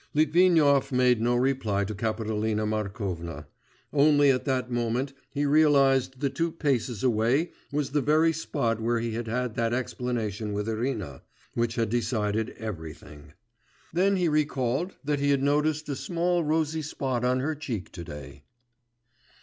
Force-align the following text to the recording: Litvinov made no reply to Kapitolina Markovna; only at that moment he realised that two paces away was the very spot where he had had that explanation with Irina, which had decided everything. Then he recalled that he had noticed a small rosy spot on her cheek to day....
Litvinov 0.15 0.91
made 0.91 1.21
no 1.21 1.35
reply 1.35 1.83
to 1.83 1.93
Kapitolina 1.93 2.65
Markovna; 2.65 3.45
only 3.93 4.31
at 4.31 4.45
that 4.45 4.71
moment 4.71 5.13
he 5.29 5.45
realised 5.45 6.19
that 6.21 6.33
two 6.33 6.51
paces 6.51 7.03
away 7.03 7.51
was 7.71 7.91
the 7.91 8.01
very 8.01 8.33
spot 8.33 8.81
where 8.81 8.99
he 8.99 9.11
had 9.11 9.27
had 9.27 9.53
that 9.53 9.73
explanation 9.75 10.53
with 10.53 10.67
Irina, 10.67 11.21
which 11.53 11.75
had 11.75 11.91
decided 11.91 12.49
everything. 12.57 13.33
Then 13.93 14.15
he 14.15 14.27
recalled 14.27 14.95
that 15.03 15.19
he 15.19 15.29
had 15.29 15.43
noticed 15.43 15.87
a 15.87 15.95
small 15.95 16.43
rosy 16.43 16.81
spot 16.81 17.23
on 17.23 17.39
her 17.39 17.53
cheek 17.53 17.91
to 17.91 18.03
day.... 18.03 18.41